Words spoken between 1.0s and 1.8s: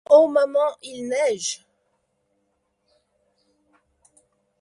neige!